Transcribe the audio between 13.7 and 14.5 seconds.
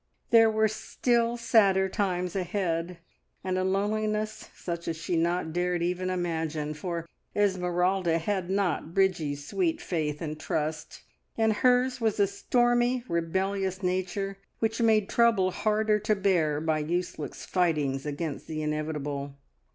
nature,